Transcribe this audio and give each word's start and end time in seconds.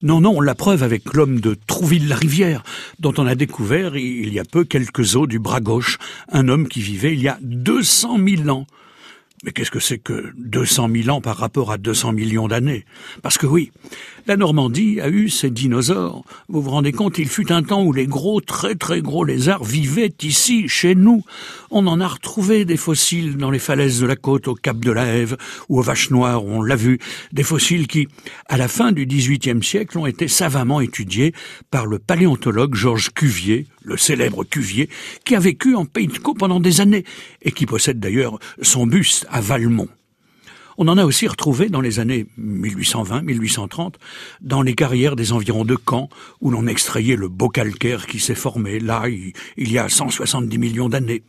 Non, 0.00 0.20
non, 0.20 0.40
la 0.40 0.54
preuve 0.54 0.84
avec 0.84 1.12
l'homme 1.12 1.40
de 1.40 1.56
Trouville-la-Rivière, 1.66 2.62
dont 3.00 3.12
on 3.18 3.26
a 3.26 3.34
découvert 3.34 3.96
il 3.96 4.32
y 4.32 4.38
a 4.38 4.44
peu 4.44 4.62
quelques 4.62 5.16
os 5.16 5.26
du 5.26 5.40
bras 5.40 5.58
gauche, 5.60 5.98
un 6.28 6.46
homme 6.46 6.68
qui 6.68 6.80
vivait 6.80 7.14
il 7.14 7.20
y 7.20 7.26
a 7.26 7.36
200 7.42 8.16
000 8.24 8.48
ans. 8.48 8.68
Mais 9.44 9.52
qu'est-ce 9.52 9.70
que 9.70 9.78
c'est 9.78 9.98
que 9.98 10.32
200 10.36 10.88
000 11.04 11.16
ans 11.16 11.20
par 11.20 11.36
rapport 11.36 11.70
à 11.70 11.78
200 11.78 12.12
millions 12.12 12.48
d'années? 12.48 12.84
Parce 13.22 13.38
que 13.38 13.46
oui, 13.46 13.70
la 14.26 14.36
Normandie 14.36 15.00
a 15.00 15.08
eu 15.08 15.28
ses 15.28 15.50
dinosaures. 15.50 16.24
Vous 16.48 16.60
vous 16.60 16.70
rendez 16.70 16.92
compte, 16.92 17.18
il 17.18 17.28
fut 17.28 17.52
un 17.52 17.62
temps 17.62 17.84
où 17.84 17.92
les 17.92 18.06
gros, 18.06 18.40
très 18.40 18.74
très 18.74 19.00
gros 19.00 19.24
lézards 19.24 19.62
vivaient 19.62 20.12
ici, 20.22 20.68
chez 20.68 20.96
nous. 20.96 21.22
On 21.70 21.86
en 21.86 22.00
a 22.00 22.06
retrouvé 22.08 22.64
des 22.64 22.76
fossiles 22.76 23.36
dans 23.36 23.50
les 23.50 23.60
falaises 23.60 24.00
de 24.00 24.06
la 24.06 24.16
côte, 24.16 24.48
au 24.48 24.54
Cap 24.54 24.78
de 24.78 24.90
la 24.90 25.06
Hève 25.06 25.36
ou 25.68 25.78
aux 25.78 25.82
Vaches 25.82 26.10
Noires, 26.10 26.44
on 26.44 26.60
l'a 26.60 26.76
vu. 26.76 26.98
Des 27.32 27.44
fossiles 27.44 27.86
qui, 27.86 28.08
à 28.48 28.56
la 28.56 28.66
fin 28.66 28.90
du 28.90 29.06
XVIIIe 29.06 29.62
siècle, 29.62 29.98
ont 29.98 30.06
été 30.06 30.26
savamment 30.26 30.80
étudiés 30.80 31.32
par 31.70 31.86
le 31.86 31.98
paléontologue 31.98 32.74
Georges 32.74 33.10
Cuvier, 33.14 33.66
le 33.88 33.96
célèbre 33.96 34.44
Cuvier, 34.44 34.88
qui 35.24 35.34
a 35.34 35.40
vécu 35.40 35.74
en 35.74 35.84
Pays 35.84 36.06
de 36.06 36.18
pendant 36.38 36.60
des 36.60 36.80
années 36.80 37.04
et 37.42 37.52
qui 37.52 37.66
possède 37.66 37.98
d'ailleurs 37.98 38.38
son 38.62 38.86
buste 38.86 39.26
à 39.30 39.40
Valmont. 39.40 39.88
On 40.80 40.86
en 40.86 40.96
a 40.96 41.04
aussi 41.04 41.26
retrouvé 41.26 41.70
dans 41.70 41.80
les 41.80 41.98
années 41.98 42.26
1820-1830 42.40 43.94
dans 44.40 44.62
les 44.62 44.74
carrières 44.74 45.16
des 45.16 45.32
environs 45.32 45.64
de 45.64 45.76
Caen 45.88 46.08
où 46.40 46.50
l'on 46.50 46.68
extrayait 46.68 47.16
le 47.16 47.28
beau 47.28 47.48
calcaire 47.48 48.06
qui 48.06 48.20
s'est 48.20 48.36
formé 48.36 48.78
là 48.78 49.08
il 49.08 49.72
y 49.72 49.78
a 49.78 49.88
170 49.88 50.56
millions 50.58 50.88
d'années. 50.88 51.24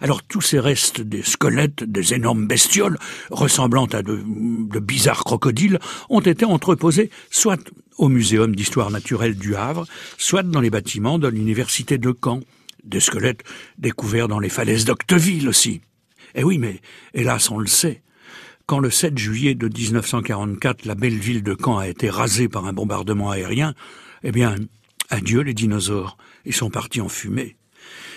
Alors 0.00 0.22
tous 0.22 0.40
ces 0.40 0.58
restes 0.58 1.02
des 1.02 1.22
squelettes 1.22 1.84
des 1.84 2.14
énormes 2.14 2.46
bestioles 2.46 2.98
ressemblant 3.30 3.84
à 3.86 4.02
de 4.02 4.78
bizarres 4.80 5.24
crocodiles 5.24 5.78
ont 6.08 6.20
été 6.20 6.46
entreposés 6.46 7.10
soit 7.30 7.60
au 7.98 8.08
Muséum 8.08 8.54
d'histoire 8.54 8.90
naturelle 8.90 9.36
du 9.36 9.56
Havre, 9.56 9.86
soit 10.16 10.42
dans 10.42 10.60
les 10.60 10.70
bâtiments 10.70 11.18
de 11.18 11.28
l'université 11.28 11.98
de 11.98 12.14
Caen. 12.24 12.40
Des 12.84 13.00
squelettes 13.00 13.42
découverts 13.76 14.28
dans 14.28 14.38
les 14.38 14.48
falaises 14.48 14.84
d'Octeville 14.84 15.48
aussi. 15.48 15.82
Eh 16.34 16.44
oui, 16.44 16.58
mais 16.58 16.80
hélas, 17.12 17.50
on 17.50 17.58
le 17.58 17.66
sait. 17.66 18.02
Quand 18.66 18.78
le 18.78 18.90
7 18.90 19.18
juillet 19.18 19.54
de 19.54 19.68
1944, 19.68 20.84
la 20.84 20.94
belle 20.94 21.18
ville 21.18 21.42
de 21.42 21.56
Caen 21.58 21.78
a 21.78 21.88
été 21.88 22.08
rasée 22.08 22.48
par 22.48 22.66
un 22.66 22.72
bombardement 22.72 23.30
aérien, 23.30 23.74
eh 24.22 24.30
bien, 24.30 24.54
adieu 25.10 25.40
les 25.40 25.54
dinosaures. 25.54 26.16
Ils 26.44 26.54
sont 26.54 26.70
partis 26.70 27.00
en 27.00 27.08
fumée. 27.08 27.56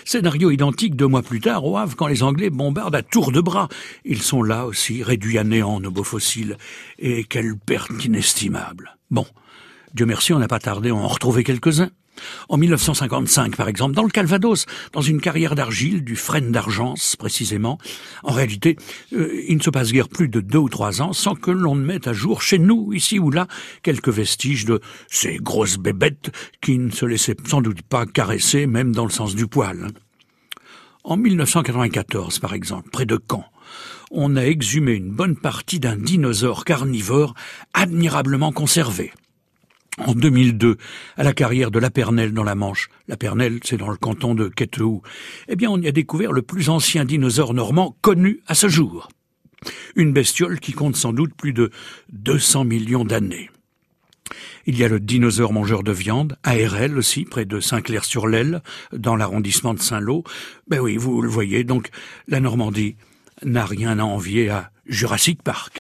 Scénario 0.04 0.50
identique 0.50 0.96
deux 0.96 1.06
mois 1.06 1.22
plus 1.22 1.40
tard 1.40 1.64
au 1.64 1.76
Havre 1.76 1.96
quand 1.96 2.06
les 2.06 2.22
Anglais 2.22 2.50
bombardent 2.50 2.96
à 2.96 3.02
tour 3.02 3.32
de 3.32 3.40
bras. 3.40 3.68
Ils 4.04 4.22
sont 4.22 4.42
là 4.42 4.66
aussi, 4.66 5.02
réduits 5.02 5.38
à 5.38 5.44
néant, 5.44 5.80
nos 5.80 5.90
beaux 5.90 6.04
fossiles. 6.04 6.56
Et 6.98 7.24
quelle 7.24 7.56
perte 7.56 8.04
inestimable. 8.04 8.96
Bon, 9.10 9.26
Dieu 9.94 10.06
merci, 10.06 10.32
on 10.32 10.38
n'a 10.38 10.48
pas 10.48 10.58
tardé 10.58 10.90
à 10.90 10.94
en 10.94 11.06
retrouver 11.06 11.44
quelques-uns. 11.44 11.90
En 12.48 12.56
1955, 12.56 13.56
par 13.56 13.68
exemple, 13.68 13.94
dans 13.94 14.02
le 14.02 14.10
Calvados, 14.10 14.66
dans 14.92 15.00
une 15.00 15.20
carrière 15.20 15.54
d'argile, 15.54 16.04
du 16.04 16.16
frêne 16.16 16.52
d'Argence 16.52 17.16
précisément, 17.16 17.78
en 18.22 18.32
réalité, 18.32 18.76
euh, 19.12 19.42
il 19.48 19.56
ne 19.56 19.62
se 19.62 19.70
passe 19.70 19.92
guère 19.92 20.08
plus 20.08 20.28
de 20.28 20.40
deux 20.40 20.58
ou 20.58 20.68
trois 20.68 21.02
ans 21.02 21.12
sans 21.12 21.34
que 21.34 21.50
l'on 21.50 21.74
ne 21.74 21.84
mette 21.84 22.08
à 22.08 22.12
jour 22.12 22.42
chez 22.42 22.58
nous, 22.58 22.92
ici 22.92 23.18
ou 23.18 23.30
là, 23.30 23.48
quelques 23.82 24.10
vestiges 24.10 24.64
de 24.64 24.80
ces 25.08 25.36
grosses 25.36 25.78
bébêtes 25.78 26.30
qui 26.60 26.78
ne 26.78 26.90
se 26.90 27.06
laissaient 27.06 27.36
sans 27.46 27.60
doute 27.60 27.82
pas 27.82 28.06
caresser, 28.06 28.66
même 28.66 28.94
dans 28.94 29.04
le 29.04 29.10
sens 29.10 29.34
du 29.34 29.46
poil. 29.46 29.88
En 31.04 31.16
1994, 31.16 32.38
par 32.38 32.54
exemple, 32.54 32.90
près 32.90 33.06
de 33.06 33.18
Caen, 33.30 33.44
on 34.10 34.36
a 34.36 34.42
exhumé 34.42 34.92
une 34.92 35.10
bonne 35.10 35.36
partie 35.36 35.80
d'un 35.80 35.96
dinosaure 35.96 36.64
carnivore 36.64 37.34
admirablement 37.72 38.52
conservé 38.52 39.12
en 39.98 40.14
2002 40.14 40.76
à 41.16 41.22
la 41.22 41.32
carrière 41.32 41.70
de 41.70 41.78
la 41.78 41.90
Pernelle 41.90 42.32
dans 42.32 42.44
la 42.44 42.54
Manche. 42.54 42.88
La 43.08 43.16
Pernelle, 43.16 43.60
c'est 43.62 43.76
dans 43.76 43.90
le 43.90 43.96
canton 43.96 44.34
de 44.34 44.48
Quetehou. 44.48 45.02
Eh 45.48 45.56
bien, 45.56 45.70
on 45.70 45.80
y 45.80 45.88
a 45.88 45.92
découvert 45.92 46.32
le 46.32 46.42
plus 46.42 46.68
ancien 46.68 47.04
dinosaure 47.04 47.54
normand 47.54 47.96
connu 48.00 48.40
à 48.46 48.54
ce 48.54 48.68
jour. 48.68 49.08
Une 49.94 50.12
bestiole 50.12 50.60
qui 50.60 50.72
compte 50.72 50.96
sans 50.96 51.12
doute 51.12 51.34
plus 51.34 51.52
de 51.52 51.70
200 52.12 52.64
millions 52.64 53.04
d'années. 53.04 53.50
Il 54.66 54.78
y 54.78 54.84
a 54.84 54.88
le 54.88 55.00
dinosaure 55.00 55.52
mangeur 55.52 55.82
de 55.82 55.92
viande, 55.92 56.36
ARL 56.42 56.96
aussi, 56.96 57.24
près 57.24 57.44
de 57.44 57.60
Saint-Clair-sur-l'Aile, 57.60 58.62
dans 58.92 59.16
l'arrondissement 59.16 59.74
de 59.74 59.80
Saint-Lô. 59.80 60.24
Ben 60.68 60.80
oui, 60.80 60.96
vous 60.96 61.20
le 61.20 61.28
voyez, 61.28 61.64
donc 61.64 61.90
la 62.28 62.40
Normandie 62.40 62.96
n'a 63.44 63.66
rien 63.66 63.98
à 63.98 64.04
envier 64.04 64.48
à 64.48 64.70
Jurassic 64.86 65.42
Park. 65.42 65.70